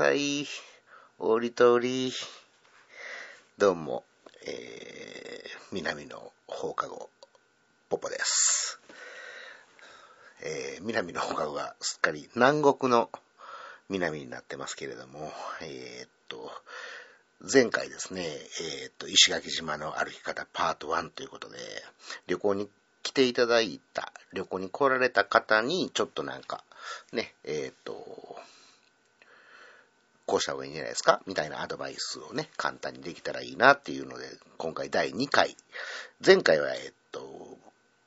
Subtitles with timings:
[0.00, 0.46] さい。
[1.18, 2.10] おりとり。
[3.58, 4.02] どうも、
[4.46, 7.10] えー、南の放課後、
[7.90, 8.80] ポポです。
[10.42, 13.10] えー、南の放課後がすっかり南国の
[13.90, 15.30] 南になってますけれども、
[15.60, 16.50] えー、っと、
[17.52, 21.58] 前回ですね、えー、っと、石垣島の歩き方パート1ということで、
[22.26, 22.70] 旅行に
[23.02, 26.64] 来ていただいた、旅行に来られた方に、ちょっとなんか、
[27.12, 28.40] ね、えっと、
[30.30, 31.20] こうした方がいいんじゃないですか？
[31.26, 34.26] みたいなアドバイスをね、簡単にできたらいいなっていうので、
[34.58, 35.56] 今回第2回。
[36.24, 37.58] 前回は、えっと、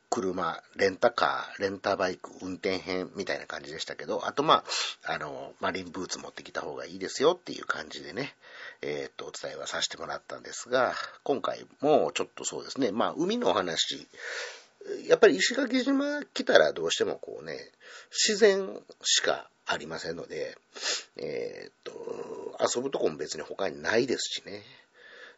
[0.10, 4.64] 車、レンタカー、レンタバイク、運転編みたいな感じでしたけど、あとま
[5.04, 8.36] あ、あの、マリンブーツ持ってきた方がいいですよっていう感じでね、
[8.82, 14.08] えっと、お伝えはさせてもらったんですが、今回もちょっとそうですね、まあ、海のお話、
[15.08, 17.58] やっぱり石垣島来たらどうしてもこうね、
[18.12, 20.58] 自然しかありませんので、
[21.18, 24.64] えー、っと、遊ぶとこも別に他にないですしね。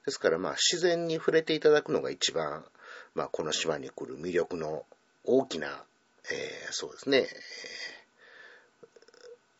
[0.06, 2.66] ですからまあ自然に触れていただくのが一番、
[3.14, 4.86] まあこの島に来る魅力の
[5.24, 5.84] 大きな、
[6.32, 7.28] えー、そうですね、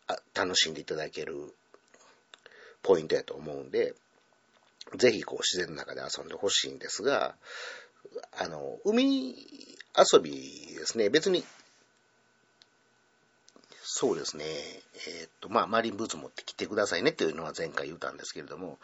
[0.08, 1.54] えー、楽しんでいただける
[2.82, 3.94] ポイントやと思うんで、
[4.98, 7.36] ぜひこう自然の中で遊んでほしいんですが、
[8.38, 9.36] あの、海
[9.98, 10.32] 遊び
[10.76, 11.44] ですね、別に、
[13.84, 17.12] そうですね、えー、っと、まあ、マリンブーツ持ってきてくださいね。
[17.12, 18.78] っていうのは前回言ったんですけれども、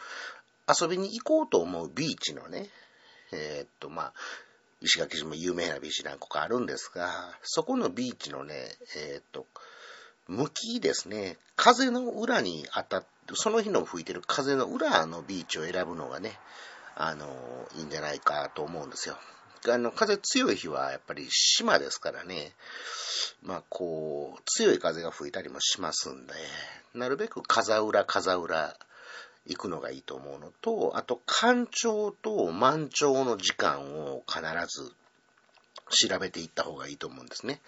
[0.68, 2.70] 遊びに行こうと思うビーチのね、
[3.32, 4.14] えー、っと、まあ、
[4.82, 7.10] 石垣島有名なビーチ何個かあるんですが、
[7.44, 8.54] そこのビーチのね、
[8.96, 9.46] えー、っと、
[10.28, 16.38] 向きですね、風の裏に当たって、その日の吹いてる風の裏のビーチを選ぶのがね、
[17.04, 17.26] あの、
[17.78, 19.18] いいんじゃないかと思うんですよ。
[19.68, 22.54] あの、風強い日はやっぱり島ですからね、
[23.42, 26.34] まあこう、強い風が吹いたりもしますんで、
[26.94, 28.76] なるべく風裏風裏
[29.48, 34.92] 行くのがいいと思うのと、あと干潮と満潮の時間を必ず
[36.08, 37.62] 調べていった方がいいと思うんですね。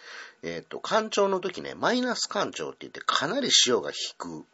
[0.44, 4.46] えっ、ー、と、干潮の時ね、マイナス干潮って言ってかなり潮が引く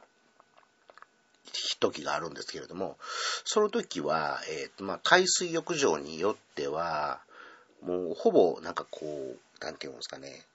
[1.80, 2.98] 時があるんですけれども、
[3.46, 7.20] その時は、えっ、ー、と、まあ、海水浴場によっては、
[7.82, 10.46] もうほぼなんかこう、なんていうんですかね、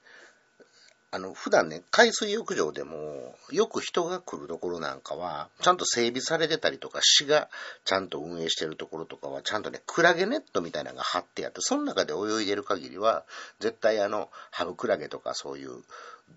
[1.15, 7.49] あの、普段ね、海水浴場でも、よく人が来るところなんかは、ちゃんと整備されてたりとか、市が
[7.85, 13.25] ちゃんと運営してるところとかは、ちゃんとね、クラゲネットみたいなのが張ってあって、その中で泳いでる限りは、
[13.61, 15.85] 絶対あの、ハブクラゲとかそういう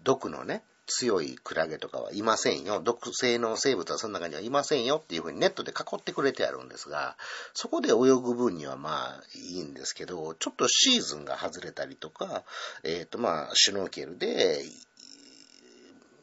[0.04, 2.80] 毒のね、強いクラゲとかはいませんよ。
[2.80, 7.18] 毒性の生物はその中にはいませんよっていうふうにネットで囲ってくれてあるんですが、
[7.54, 12.44] そこで泳ぐ分にはまあいいんですけど、ちょっとシーズンが外れたりとか、
[12.84, 14.64] えっ、ー、とまあシュノーケルで、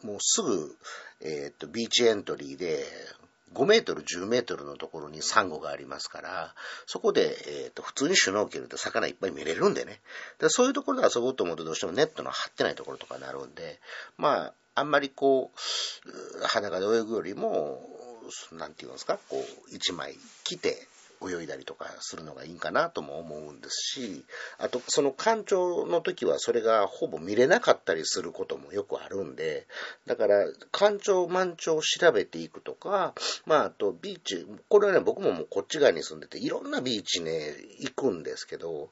[0.03, 0.77] もうすぐ、
[1.21, 2.85] えっ、ー、とビーチエントリーで
[3.55, 6.55] 5メートル、10メートルのところにサンゴがありますから、
[6.87, 10.01] そこで、えっ、ー、と、普通にシュノーケルで魚いっぱい見れるんでね。
[10.39, 13.79] でそういうところで遊ぼうと思うとどうしてもネットの張ってないところとかになるんで、
[14.19, 17.81] まあ、あんまりこう、裸で泳ぐよりも、
[18.53, 20.89] なんて言うんですか、こう、1枚着て、
[21.23, 24.25] 泳いだりとかするのがいいかなとも思うんですし、
[24.59, 29.67] あと、その干潮の時はそれがほぼ見れなかったりすることもよくあるんで、
[30.07, 33.15] だから、干潮、満潮を調べていくとか、
[33.47, 38.91] まあ、あと、ビーチ、これはね、僕ももうこっち側に住んでて、いろんなビーチね、行くんですけど、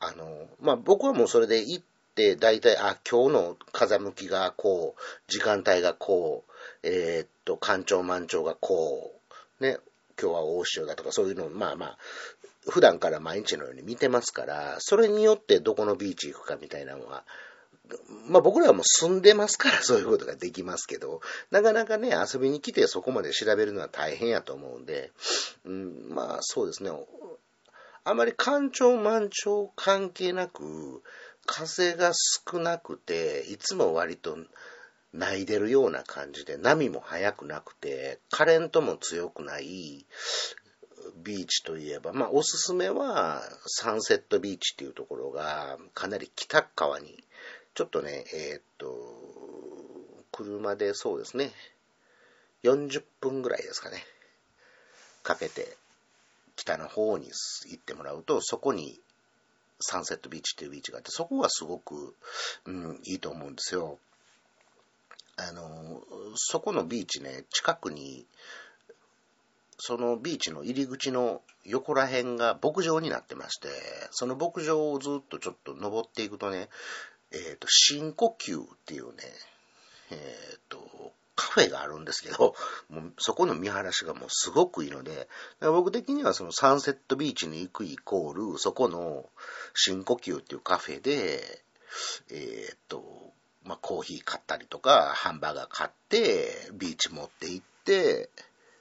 [0.00, 1.84] あの、まあ、僕はもうそれで行っ
[2.14, 6.52] て、大体、あ、今日の風向きがこう、時間帯がこう、
[6.82, 9.14] えー、っと、干潮満潮がこ
[9.60, 9.78] う、ね、
[10.20, 11.98] 今日は大潮だとかそういうのをまあまあ、
[12.68, 17.24] 普段から毎日のように見てますから、それによってどこのビーチ行くかみたいなのは、
[18.28, 21.20] まあ僕らはもう住んでますから そういうことができますけど、
[21.50, 25.12] なかなかね、遊びに来てそこまで調べるのは大変やと思うんで、
[25.64, 26.90] うん、まあそうですね、
[28.04, 31.02] あまり干潮満潮関係なく、
[31.46, 34.38] 風が少なくて、いつも割と
[35.12, 40.06] 泣いてるような感じで、波も速くなくて、カレントも強くない
[41.22, 47.22] ビーチといえば、まあ、おすすめは、サンセットビーチっていうところが、かなり北側に、
[47.74, 48.86] ちょっとね、えー、っと、
[50.32, 51.52] 車でそうですね、
[52.62, 54.04] 40分ぐらいですかね、
[55.22, 55.76] かけて、
[56.56, 58.98] 北の方に行ってもらうと、そこに
[59.80, 62.14] サンセットビーチっていうビーチがあって、そこはすごく、
[62.66, 63.98] うん、いいと思うんですよ。
[65.36, 66.02] あの、
[66.34, 68.26] そこのビーチね、近くに、
[69.78, 73.68] そのビーチの入り口の横ら辺が牧場になってまして、
[74.10, 76.68] その牧場をずっとちょっと登っていくとね、
[77.32, 79.22] えっ、ー、と、深呼吸っていうね、
[80.10, 82.54] えっ、ー、と、カフェがあるんですけど、
[82.90, 85.28] もうそこの見晴らしがもうすごくいいので、
[85.60, 89.28] 僕的にはそのサンセットビーチに行くイコール、そこの
[89.74, 91.40] 深呼吸っていうカフェで、
[92.30, 93.32] えー、っと、
[93.64, 98.30] まあ、コーヒー買ったりとか、ハンバーガー買って、ビーチ持って行って、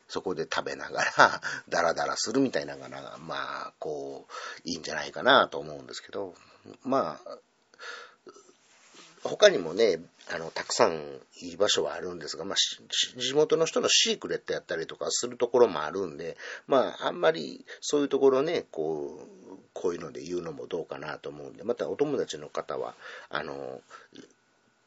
[0.08, 6.36] そこで食べながら、 ダラダラするみたいなのが、まあ、こう、いいんじゃないかなと思うんですけど、
[6.84, 7.38] まあ、
[9.24, 10.00] 他にもね、
[10.34, 12.56] あの、たくさんいい場所はあるんですが、まあ、
[13.20, 16.38] 地元の人のシークレットやったりとかするところもあるんで、
[16.68, 22.96] まあ、あんまりそういうところね、こう、こういうので言うのもどうかなと思うんで、またお友達の方は、
[23.30, 23.82] あの、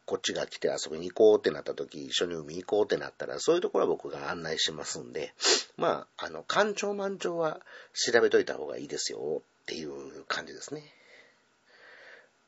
[0.07, 5.33] こっちが来て遊びに行こうってなった時、一緒に海行こうってなったら、そういうところは僕が案内しますんで、
[5.77, 7.61] まあ、あの、干潮満潮は
[7.95, 10.83] 調べといた方がいいですよっていう感じですね。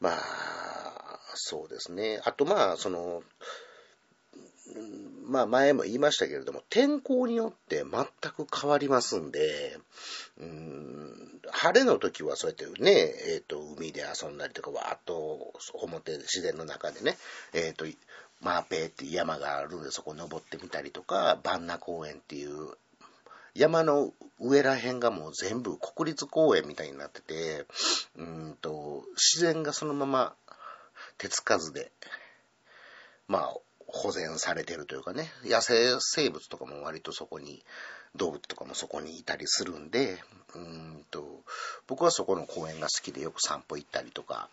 [0.01, 2.21] まあ、そうですね。
[2.25, 3.23] あとまあ、その、
[5.25, 9.79] まあ前も言いましたけれども、天候によって全く変わりますんで、
[10.39, 17.17] 晴れの時はそうやってね、え、ー、と、海で遊んだりとか、わーっと表、自然の中でね、
[17.55, 17.87] え、ー、と、
[18.41, 22.77] マーペーっていう山があるんで、そこ登ってみたりとか、バンナ公園っていう
[23.55, 27.65] 山の上ら辺がもう全部国立公園みたいになってて、
[28.17, 30.35] うんと、自然がそのまま
[31.17, 31.91] 手つかずで、
[33.29, 33.55] まあ、
[33.87, 37.65] 保全されてるというかね、野生生物とかも割とそこに、
[38.17, 40.19] 動物とかもそこにいたりするんで、
[40.55, 41.43] うんと、
[41.87, 44.49] 僕はそこの公園が好きでよく散歩行ったりとか、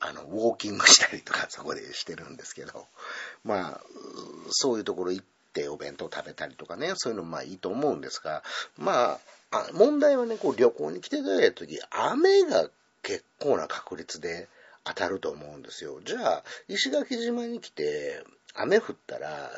[0.00, 2.86] あの、ウォーキングしたりとか そこでしてるんですけど、
[3.44, 3.80] まあ、
[4.50, 8.42] そういうところ行ってお弁当食べたりとかね、そういうのまあいいと思うんですが、
[8.76, 9.20] ま
[9.50, 12.68] あ、問題はね、こう旅行に来ていただいた時、雨が
[13.02, 14.48] 結構な確率で
[14.84, 16.00] 当たると思うんですよ。
[16.04, 18.24] じゃあ、石垣島に来て、
[18.54, 19.50] 雨降ったら、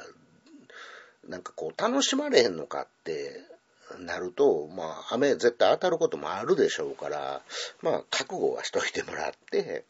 [1.28, 3.40] なんかこう、楽しまれへんのかって
[3.98, 7.42] なると、まあ、雨絶対当たることもあるでしょうから、
[7.82, 9.84] まあ、覚悟はしといてもらって、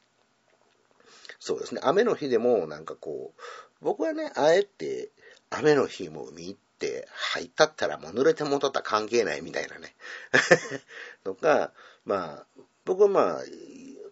[1.38, 3.40] そうですね、雨の日でもなんかこう、
[3.80, 5.10] 僕はね、あえて
[5.48, 9.94] 雨の日も海行って入ったったらもう濡れて戻ったら関係ないみたいなね。
[11.24, 11.72] とか、
[12.04, 13.44] まあ、僕はまあ、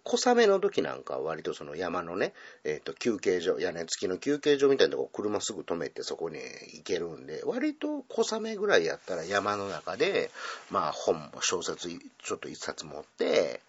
[0.05, 2.33] 小雨の時なんかは割とその山のね、
[2.65, 10.31] えっ、ー、と、休憩所、屋根付きの休憩所みたいなとこ車すぐ止めてそこに行けるんで、割と小雨ぐらいやったら山の中で、
[10.71, 13.61] まあ本も小説ちょっと一冊持って、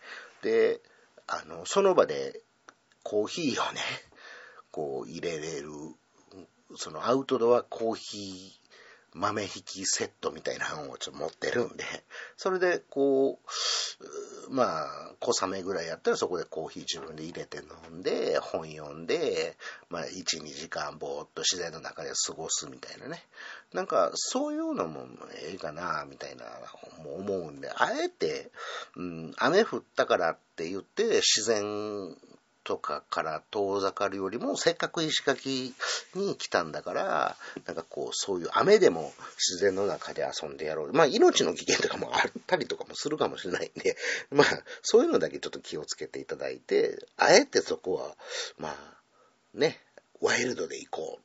[0.41, 0.79] で、
[1.27, 2.41] あの、その場で
[3.03, 3.81] コーヒーをね、
[4.71, 5.69] こう入れれる、
[6.75, 8.68] そのアウトドアコーヒー
[9.13, 11.83] 豆引きセットみたいなのをちょっと持ってるんで、
[12.37, 13.39] それでこ
[14.49, 19.57] う、まあ、小雨ぐらいやったらそこでコーヒー自分で入れて飲んで、本読んで、
[19.89, 23.23] まあ、1、2時間ぼーっと自然の中で過ごすみたいなね。
[23.73, 26.45] なんか、そういうのもええかな、みたいな、
[27.03, 28.51] 思うんで、あえて、
[28.95, 32.15] うん、雨降ったからって言って自然
[32.69, 35.73] とかから遠ざかるよりも、せっかく石垣
[36.13, 37.35] に来たんだから、
[37.65, 40.93] なんかこう、そういう雨でも自然の中で遊んでやろう。
[40.93, 43.97] まあ、命の危険とかもあったりとかもするかもしれないんで、
[44.29, 48.15] まあ、そういうのだけちょっと気をつけていただいて、あえてそこは、
[48.59, 49.81] まあ、ね、
[50.21, 51.19] ワイルドで行こ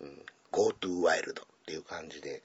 [0.00, 0.04] う。
[0.04, 2.42] うん、go to ワイルドっていう感じで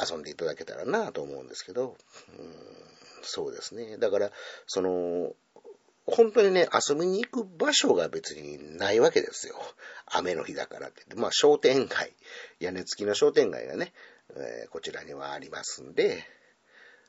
[0.00, 1.96] 遊んでいただけたらなと思うんですけど、
[2.36, 2.80] うん、
[3.22, 3.96] そうですね。
[3.98, 4.32] だから、
[4.66, 5.34] その、
[6.10, 9.56] 本当にね、遊びに行く場所が別にないわけですよ。
[10.06, 11.02] 雨の日だからって。
[11.14, 12.12] まあ、商店街、
[12.58, 13.92] 屋根付きの商店街がね、
[14.36, 16.24] えー、こちらにはありますんで、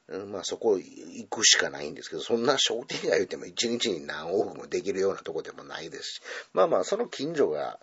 [0.08, 6.22] うん、まあそこ行くしかないんですけど、そんな商店街言っても一日に何往復もできるようなとこでもないですし、
[6.53, 7.79] まあまあその近所が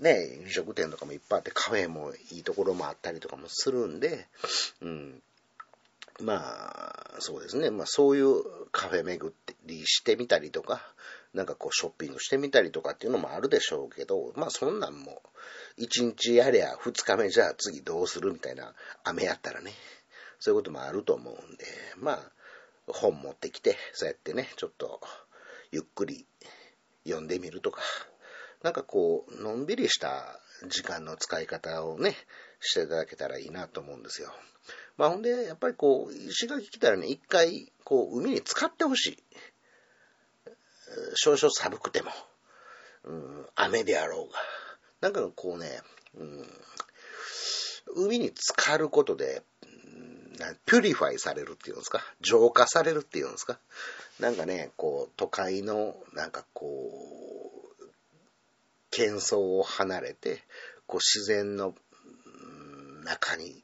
[0.00, 4.26] ね、飲食店とかもいっぱいあって、カフェもいいところもあったりとかもするんで、
[4.80, 5.22] うん、
[6.20, 6.67] まあ、
[7.20, 7.70] そうですね。
[7.70, 9.32] まあ、そういうカフェ巡
[9.66, 10.80] りしてみたりとか、
[11.34, 15.22] なんかこうショッピングしてみたりとかっていうのもあるでしょうけど、まあそんなんも、
[15.76, 19.72] 一日やりゃ二日目じゃあ次どうするみたいな雨やったらね、
[20.38, 21.64] そういうこともあると思うんで、
[21.96, 22.32] まあ、
[22.86, 25.00] 本持ってきて、そうやってね、ちょっと
[25.70, 26.26] ゆっくり
[27.04, 27.82] 読んでみるとか、
[28.62, 32.16] なんかこう、のんびりした時間の使い方をね、
[32.60, 34.32] していただけたらいいなと思うんですよ。
[34.98, 39.18] まあほんで、やっぱりこう、石垣来たらね、一回、こう、海に浸かってほしい。
[41.14, 42.10] 少々寒くても、
[43.04, 44.38] うん、雨であろうが。
[45.00, 45.80] なんかこうね、
[46.16, 46.46] うん、
[47.94, 49.42] 海に浸かることで、
[50.66, 52.00] purify されるっていうんですか？
[52.20, 53.58] 浄化されるっていうんですか？
[54.18, 56.90] なんかね、こう、都会の、なんかこ
[57.80, 57.84] う、
[58.90, 60.42] 喧騒を離れて、
[60.86, 61.74] こう自然の
[63.04, 63.62] 中に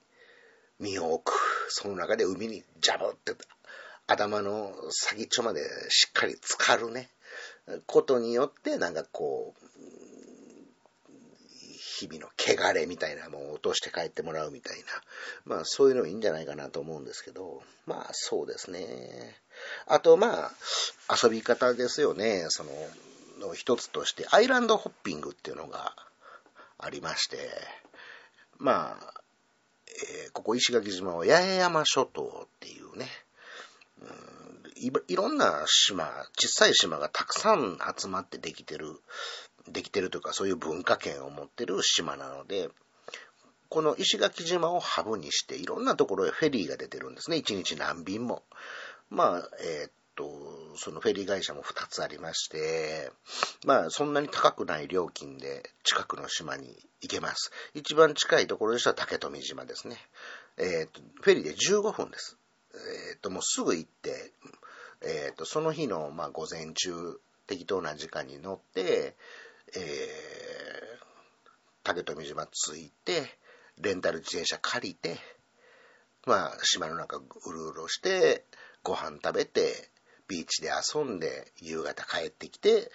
[0.78, 1.37] 身を置く。
[1.69, 3.35] その中で海にジャブって
[4.07, 7.11] 頭の先っちょまでしっかり浸かるね。
[7.87, 9.64] ことによって、なんかこう、
[11.97, 14.85] 日々の汚れみたいなもんを落として帰ってもらうみたいな。
[15.45, 17.62] まあそういうのいいんじゃないかなと思うんですけど。
[17.87, 19.37] まあそうですね。
[19.87, 20.52] あとまあ
[21.23, 22.47] 遊び方ですよね。
[22.49, 22.71] その、
[23.49, 25.95] の一つとしてアイランドホッピングっていうのが
[26.78, 27.38] ありまして。
[28.59, 29.24] まあ、
[29.88, 33.09] えー、ここ石垣島は八重山諸島っていうね、
[34.76, 36.05] いいろんな島、
[36.38, 39.00] 小さい島がたくさん集まってできてる、
[39.69, 42.69] できてるというかそういう文化圏を持ってる島なので、
[43.71, 47.38] この石垣島をハブにしていろんなところへフェリーが出てるんですね。
[47.38, 48.43] 一日何便も。
[49.11, 53.11] まあ、えー、と、そのフェリー会社も2つありまして、
[53.66, 57.52] まあ、そんなに高くない料金で近くの島に行けます。
[57.75, 59.97] 一番近いところでしたら竹富島ですね。
[60.56, 62.38] えー、っと、フェリーで15分です。
[62.75, 64.33] えー、っと、もうすぐ行って、
[65.02, 69.16] えっと、その日の、まあ、午前中、適当な時間に乗って、
[69.76, 71.04] えー、
[71.83, 73.38] 竹富島着いて、
[73.78, 75.18] レンタル自転車借りて、
[76.26, 78.44] まあ、島の中うろうろして、
[78.83, 79.90] ご飯食べて、
[80.28, 82.90] ビーチで遊んで、夕方帰ってきて、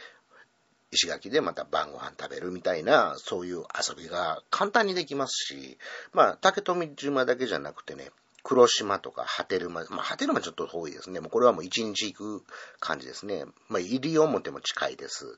[0.92, 5.78] 石垣でまた晩ご飯食べるみたいな、そういう遊びが簡単にできますし、
[6.14, 8.10] まあ、竹富島だけじゃなくてね、
[8.44, 11.20] 黒島とか、波照間、まあ、波照間ちょっと遠いですね。
[11.20, 12.44] もうこれはもう一日行く
[12.80, 13.46] 感じですね。
[13.68, 15.38] まあ、西表も近いです。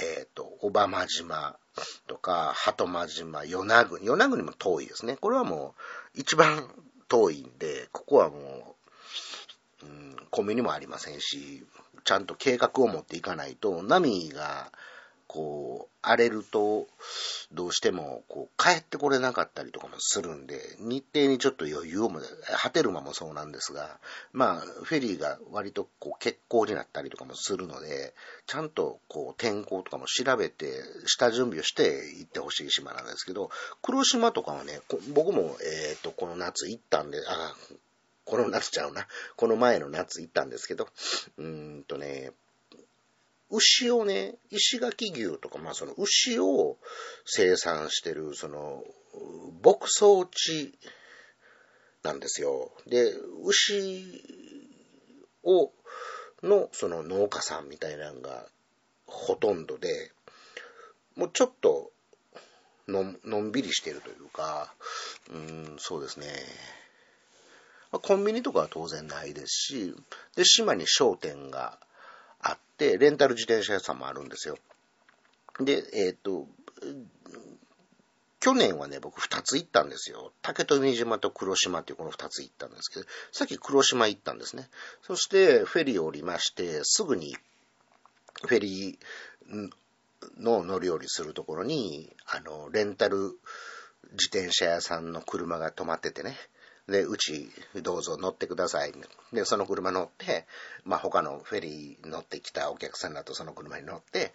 [0.00, 1.56] えっ、ー、と、小浜島
[2.06, 5.16] とか、鳩間島、与那国、与那国も遠いですね。
[5.16, 5.74] これはも
[6.14, 6.68] う一番
[7.08, 8.77] 遠いんで、ここはもう、
[9.82, 11.66] うん、コンビニもありませんし、
[12.04, 14.72] ちゃんと計画を持っていかないと、波が
[15.28, 16.88] こう、荒れると、
[17.52, 24.00] どうしても、こう、帰ってこれなかったりとかもするんで、日程にちょっと余裕をも、ハテルマもそうなんですが、
[24.32, 28.14] まあ、フェリーが割とこう、欠航になったりとかもするので、
[28.46, 33.50] ちゃんとこう、天候とかも調べて、下準備をして行ってほしい島なんですけど、
[33.82, 34.80] 黒島とかはね、
[35.12, 35.58] 僕も、
[35.90, 37.54] えっ、と、この夏行ったんで、あ、
[38.28, 39.06] この夏ちゃうな。
[39.36, 40.88] この前の夏行ったんですけど、
[41.38, 42.32] うーんとね、
[43.50, 46.76] 牛をね、石垣牛とか、まあその牛を
[47.24, 48.84] 生産してる、その、
[49.64, 50.78] 牧草地
[52.02, 52.70] なんですよ。
[52.86, 54.22] で、牛
[55.42, 55.72] を、
[56.42, 58.46] の、その農家さんみたいなのが
[59.06, 60.12] ほとんどで、
[61.16, 61.90] もうちょっと
[62.86, 64.74] の、のんびりしてるというか、
[65.30, 66.26] うん、そうですね。
[67.90, 69.94] コンビニとかは当然ないですし、
[70.36, 71.78] で、島に商店が
[72.40, 74.58] あって、レンタル自転車屋さんもあるんですよ。
[75.60, 76.46] で、えっ、ー、と、
[78.40, 80.32] 去年はね、僕二つ行ったんですよ。
[80.42, 84.68] 竹富島と黒島っていうこの二つ行ったんですけど、さっき黒島行ったんですね。
[85.02, 87.36] そしてフェリーを降りまして、すぐに
[88.46, 89.70] フェリー
[90.38, 93.32] の乗り降りするところに、あの、レンタル
[94.12, 96.36] 自転車屋さんの車が止まっててね、
[96.88, 97.50] で、うち
[97.82, 98.92] どうぞ乗ってください。
[99.32, 100.46] で、その車乗って、
[100.84, 104.32] まあ他のフェリー乗ってきたお客さんだとその車に乗って、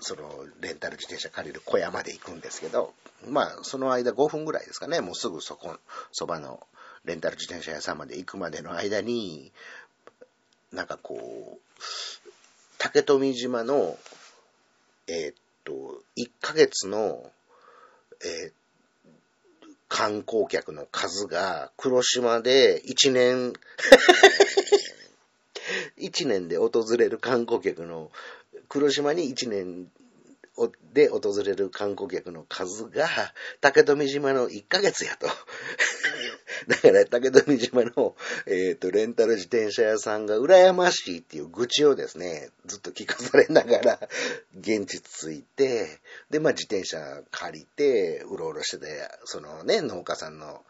[0.00, 0.30] その
[0.60, 2.94] レンタル自転車借りる小屋まで行くんですけど、
[3.28, 5.76] まあその間5分ぐらいですかね、もうすぐそこ、
[6.12, 6.66] そばの
[7.04, 9.52] レンタル自転車屋さんまで行くまでの間に、
[10.72, 12.30] なんかこう、
[12.78, 13.98] 竹富島の、
[15.08, 17.30] えー、っと、1ヶ月の、
[18.24, 18.52] えー、
[19.88, 23.52] 観光客の数が黒島で1年
[25.98, 28.10] 1年で訪れる観光客の、
[28.68, 29.88] 黒島に1年
[30.92, 33.08] で訪れる観光客の数が、
[33.60, 35.28] 竹富島の1ヶ月やと。
[36.68, 44.08] だから、竹富島の、えっ、ー、と、レンタル自転車屋さんが羨ましいっていう愚痴をですね、ずっと聞かされながら、
[44.58, 50.64] 現地着いて、で、まあ、自転車借りて、うろうろしてて、そのね、農家さんの、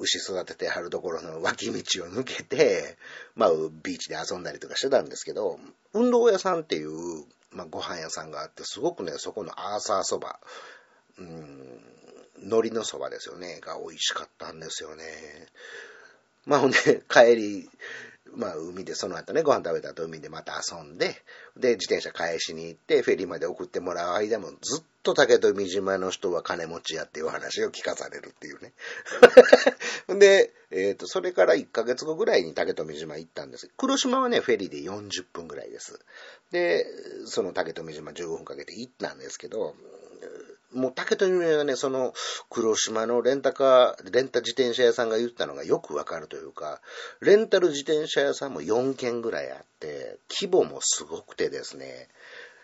[0.00, 2.96] 牛育ててはるところの脇道を抜けて、
[3.34, 3.50] まあ、
[3.82, 5.58] ビーチで遊んだりとかしてたんですけど、
[5.92, 10.38] 運動屋さんっていう、まあ、ご飯屋さんがあって、すごくね、そこのアーサーそば、
[11.18, 11.80] うん、
[12.48, 15.04] 海苔のそばですよね、が美味しかったんですよね。
[16.46, 16.78] まあほんで、
[17.08, 17.70] 帰り、
[18.34, 21.22] まあ、海でその後ね、ご飯食べた後海でまた遊んで、
[21.56, 28.72] で、自転車返しに行って、フェリーまで送ってもらう間も、ずっと竹富島の人は金持ちやっていう話を聞かされるっていうね。
[30.18, 33.70] で、えっ、ー、と、それから1ヶ月後ぐらいに竹富島行ったんです。
[33.76, 35.98] 黒島はね、フェリーで40分ぐらいです。
[36.50, 36.86] で、
[37.26, 39.74] その竹富島15分かけて行ったんですけど、
[40.74, 42.12] もう竹富がね、その
[42.50, 46.80] 黒島のレンタカー、レンタ自転車屋さんが言ったのがよくわかるというか、
[47.20, 52.08] レンタル自転車屋さんも4軒ぐらいあって、規模もすごくてですね、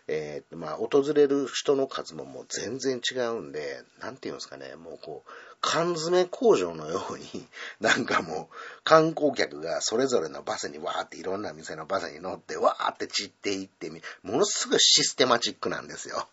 [0.06, 5.30] えー、まあ、訪れる人の数ももう全然違うんで、なんていうんですかね、もうこう、
[5.62, 7.24] 缶詰工場のように、
[7.80, 13.90] なんかもう、観光客がそれぞれのバスにわーっていろんな店のバスに乗って、わーって散っていって、
[14.22, 16.28] ものすごいシステマチックなんですよ。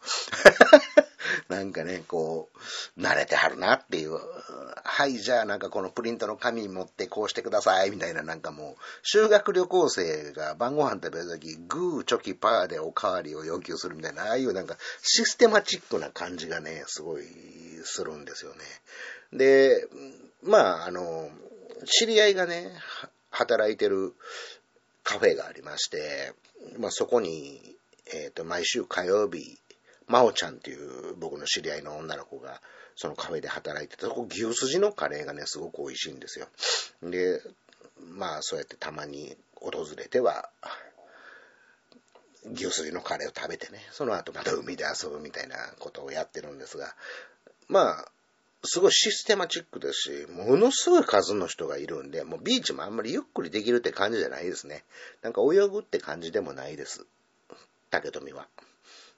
[1.50, 2.50] なんかね、こ
[2.98, 4.18] う、慣れてはるなっていう。
[4.84, 17.24] はい、じゃあなんかこのプリントの紙持ってこうしてください、みたいななんかもう、修学旅行生が晩ご飯食べるとき、グー、チョキ、パーでおかわりを要求するみたいな、ああいうなんかシステマチックな感じがね、すごい
[17.84, 18.58] するんですよね。
[19.34, 19.88] で、
[20.44, 21.30] まあ、あの、
[21.86, 22.72] 知り合いがね、
[23.32, 24.14] 働いてる
[25.04, 26.34] カフェがありまして、
[26.78, 27.76] まあそこに、
[28.14, 29.58] えっ、ー、と、毎週火曜日、
[30.08, 32.62] 真央ちゃんっていう僕の知り合いの女の子が、
[32.96, 36.48] そのカフェで働いてて、そこ牛すじのカレーがね、すごく美味しいんですよ。
[37.04, 37.42] で、
[38.00, 40.50] まあ、そうやってたまに訪れては、
[42.54, 46.96] 牛すじのカレーを食べてね、その後また海で遊ぶみたいなことをやってるんですが、
[47.68, 48.12] まあ、
[48.64, 54.84] すごいシステマチックですし、ものすごい数の人がいるんで、もうビーチもあんまりゆっくりできるって感じじゃないですね。
[55.22, 57.06] なんか泳ぐって感じでもないです。
[57.90, 58.48] 竹富は。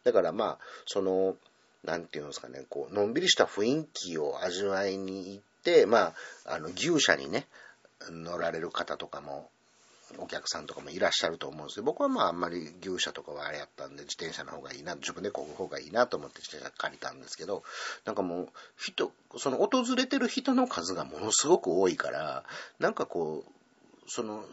[0.03, 1.35] だからまあ、その、
[1.83, 6.13] なんていうんですかね、こう、のんびりした雰囲気を味わいに行って、ま
[6.45, 7.47] あ、あの、牛舎にね、
[8.09, 9.49] 乗られる方とかも、
[10.17, 17.63] お客さんとかもいらっしゃると思うんですけど、僕はまああんまり牛舎とかはあれやったんで、自転車の方がいいな、自分で漕ぐ方がいいなと思って自転車借りたんですけど、
[18.05, 22.43] なんかもう、人、その訪れてる人の数がものすごく多いから、
[22.79, 23.51] なんかこう、
[24.07, 24.43] その、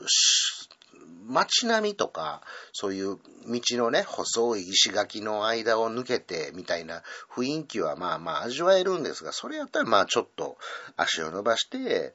[1.31, 10.59] 街並みとか、そういう道のね、細い石垣の間を抜けてみたいな雰囲気はまあまあ味わえるんですが、それやったらまあちょっと
[10.97, 12.13] 足を伸ばして、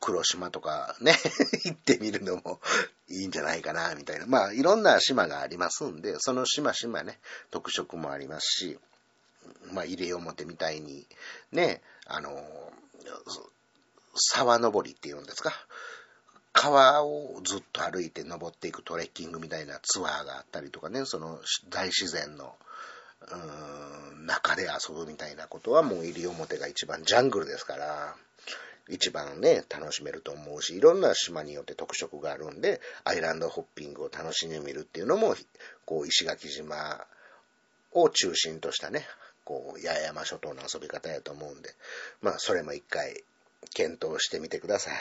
[0.00, 1.16] 黒島とかね、
[1.64, 2.60] 行ってみるのも
[3.08, 4.26] いいんじゃないかな、みたいな。
[4.26, 7.18] まあいろんな島がありますんで、その島々ね、
[7.50, 8.78] 特色もありますし、
[9.72, 11.06] まあ入れ表みたいに、
[11.52, 12.72] ね、あの、
[14.14, 15.52] 沢登りっていうんですか。
[16.54, 22.54] 川をずっと歩いて登っていくトレッキングみたいなツアーがあったりとかね、その大自然の、
[24.26, 28.14] 中で遊ぶみたいなことはもう西表が一番ジャングルですから、
[28.88, 35.34] 一番ね、楽しめると思うし、いろんな島によって特色があるんで、アイランドホッピングを楽しんでみるっていうのも、
[35.86, 37.04] こう、石垣島
[37.92, 39.06] を中心としたね、
[39.44, 41.70] こう、八重山諸島の遊び方やと思うんで、
[42.20, 43.24] まあ、それも一回
[43.72, 44.94] 検討してみてください。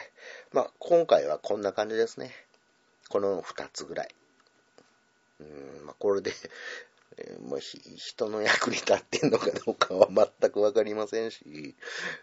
[0.52, 2.32] まあ、今回はこんな感じですね。
[3.10, 4.10] この2つぐらい。
[5.39, 6.32] うん、まあ、これで
[7.17, 11.76] え、ま、人の役に立ってんのかどうかは全くわかりませんし、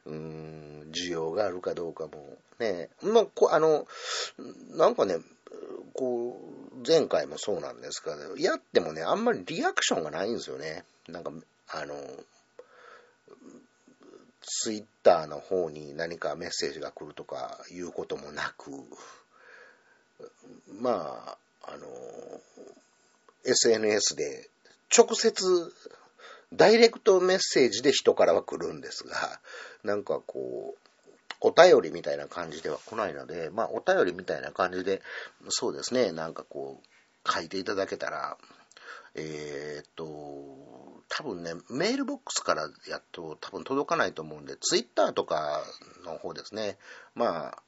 [0.06, 3.86] うん、需要があるかどうかもね、まあ、こあの、
[4.70, 5.16] なんかね、
[5.94, 6.40] こ
[6.72, 10.84] う、前回もそうなんですけど、やってもね、あんまりリアクションがないんですよね。
[11.08, 11.32] なんか、
[11.68, 11.94] あの、
[14.40, 18.70] ツイッターの方に何かメッセージが来るとかいうこともなく、
[20.80, 21.86] まあ、あの、
[23.44, 24.48] SNS で
[24.96, 25.72] 直接、
[26.52, 29.40] ダイレクトメッセージで人からは来るんですが、
[29.84, 30.90] なんかこう、
[31.40, 35.00] お便りみたいな感じでは来ないので、まあお便りみたいな感じで、
[35.48, 38.36] そうですね、なんかこう、書いていただけたら、
[39.14, 40.04] えー、っと、
[41.08, 45.62] 多分ね、メールボックスからやっと多分届かないと思うんで、ツイッターとか
[46.04, 46.78] の方ですね。
[47.14, 47.62] まあ、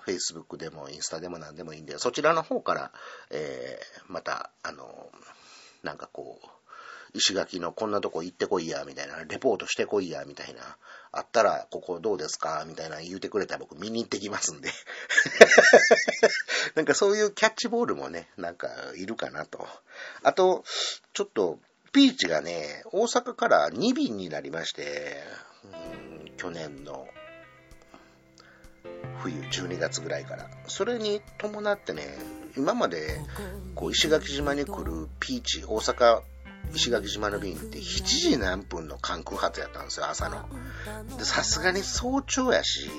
[0.00, 2.92] フェイスブックでもインスタでも何でもいいんで、そちらの方から、
[3.30, 5.10] えー、また、あの、
[5.82, 6.46] なんかこう、
[7.14, 10.76] 石垣のこんなとこ行ってこいや、みたいな、レポートしてこいや、みたいな、
[11.12, 14.70] あったら、ここどうですかみたいな言うてくれたら僕見に行ってきますんで。
[16.74, 19.66] なんかそういうキャッチボールもね、なんかいるかなと。
[20.22, 20.64] あと、
[21.12, 21.58] ちょっと、
[21.92, 25.22] ピーチがね、大阪から2便になりまして、
[26.36, 27.08] 去年の
[29.22, 30.48] 冬、12月ぐらいから。
[30.68, 32.16] それに伴ってね、
[32.56, 33.20] 今まで
[33.74, 36.22] こう石垣島に来るピーチ、大阪
[36.74, 40.48] 石垣島の便って7時何分の関空発やったんですよ、朝の。
[41.18, 42.90] で、さすがに早朝やし、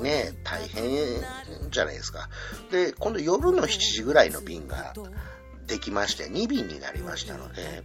[0.00, 1.22] ね、大変
[1.70, 2.28] じゃないですか。
[2.70, 4.94] で、今度夜の7時ぐらいの便が
[5.66, 7.82] できまして、2便になりましたので、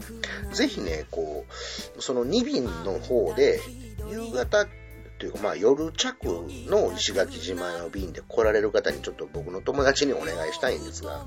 [0.53, 1.45] ぜひね、こ
[1.97, 3.61] う、その2便の方で、
[4.09, 4.67] 夕方
[5.17, 6.25] というか、まあ夜着
[6.67, 11.25] の石垣島の便で来られる方にちょっと僕の友達にお願いしたいんですが、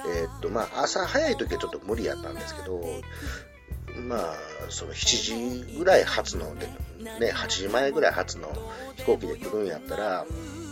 [0.00, 2.82] えー、っと、まあ朝早い時はちょっと無理やったんですけど、
[4.08, 4.36] まあ、
[4.70, 6.66] その7時ぐらい発ので、
[7.20, 8.48] ね、8時前ぐらい発の
[8.96, 10.26] 飛行機で来るんやったら、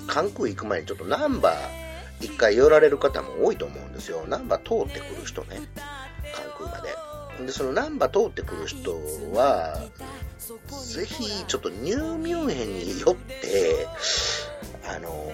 [0.06, 1.56] 関空行く前にちょっとナンバー
[2.20, 4.24] 一回寄られる方も多いと思うんですよ。
[4.28, 5.60] ナンバー通ってくる人ね。
[6.34, 6.80] 関空ま
[7.38, 7.46] で。
[7.46, 8.92] で、そのナンバー通ってくる人
[9.32, 9.80] は、
[10.40, 13.86] ぜひ、ちょっとニューミュンヘンに寄って、
[14.88, 15.30] あの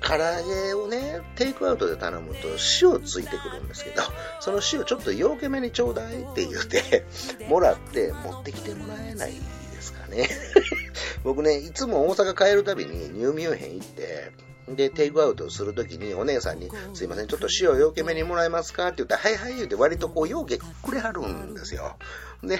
[0.00, 2.48] 唐揚げをね、テイクアウトで頼むと
[2.82, 4.02] 塩ついてくるんですけど、
[4.40, 7.04] その塩ちょっとよけめにちょうだいって言って、
[7.48, 10.28] もらって持ってきてもらえないですかね。
[11.22, 14.32] 僕ね、いつも大阪帰るたびにニューミュンヘン行って、
[14.68, 18.86] で、テイクアウトするときにお姉さんに、すいません、ちょっと塩よけめにもらえますか？
[18.86, 21.96] って言ったら、はいはい言うて割とこう、ようけくれはるんですよ。
[22.42, 22.58] で、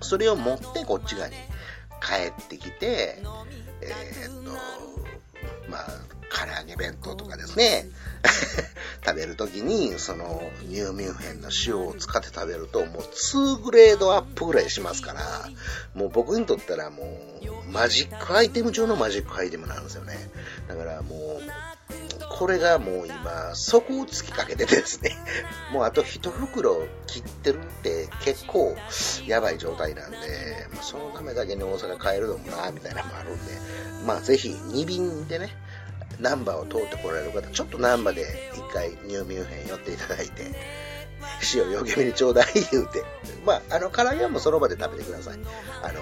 [0.00, 1.34] それを持ってこっち側に
[2.00, 3.18] 帰ってきて、
[3.82, 4.50] えー、っと、
[5.68, 5.86] まあ、
[6.30, 7.86] 唐揚げ弁当とかですね、
[9.04, 15.48] 食べるときに、その、ニューミュンヘンの塩を使って食べると、もう2グレードアップぐらいしますから、
[15.94, 17.02] もう僕にとったらも
[17.42, 20.30] う、マジックアイテム中のマジックアイテムなんですよね。
[20.68, 21.69] だからもう、
[22.28, 25.16] これがもう今、底をつきかけてですね、
[25.72, 28.76] もうあと一袋切ってるって結構
[29.26, 30.16] やばい状態なんで、
[30.72, 33.52] まあ、そのためだけに大阪帰るのもな、みたいなのもあるんで、
[34.06, 35.54] まあぜひ2便でね、
[36.18, 40.52] ナンバーを通ってこられる方、ちょっとナンバーで一回ニューミュンヘン寄っていただいて、
[41.54, 43.04] 塩よけめにちょうだい言うて、
[43.44, 45.38] まあ、あの、唐揚げはもうその場で食べてください。
[45.82, 46.00] あの、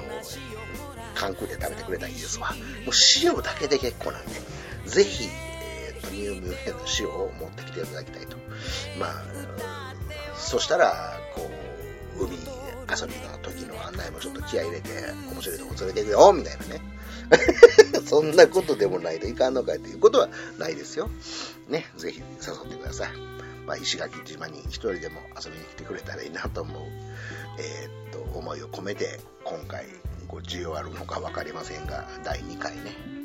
[1.15, 2.53] 関空で食べてくれたらいいですわ。
[2.85, 4.41] もう塩だけで結構なんで、
[4.87, 5.29] ぜひ、
[6.13, 8.37] ニューミュンヘンの塩を持ってきていただきたいと。
[8.99, 9.25] まあ、
[10.37, 11.49] そしたら、こ
[12.19, 14.91] う、海遊びの時の案内もちょっと気合入れて、
[15.31, 16.81] 面白いとこ連れていくよ、みたいなね。
[18.07, 21.11] そんなことでもないといかんのかいということはないですよ。
[21.69, 23.11] ね、ぜひ誘ってください。
[23.67, 26.83] まあ、石垣島に一人でも遊びに来てくれたらいいなと思う、
[27.59, 29.85] えー、っと、思いを込めて、今回、
[30.27, 33.18] ご需要あるのか分かりませんが、第2回ね。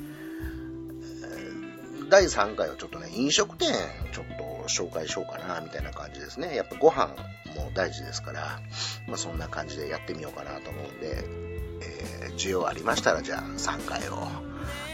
[2.14, 3.74] 第3回はちょっとね、飲食店
[4.12, 6.56] ちょっと紹介しようかな、みたいな感じですね。
[6.56, 8.60] やっぱご飯も大事ですから、
[9.08, 11.26] まあそんな感じでやってみようかなと思うんで、
[11.82, 14.18] えー、需要ありましたら、じゃあ3回を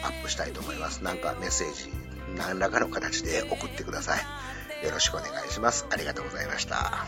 [0.02, 1.04] アップしたいと思います。
[1.04, 1.92] なんかメッセージ、
[2.38, 4.86] 何らかの形で送ってください。
[4.86, 5.88] よろしくお願いします。
[5.92, 7.06] ありがとうございました。